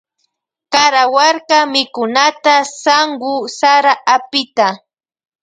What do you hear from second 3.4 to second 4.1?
sara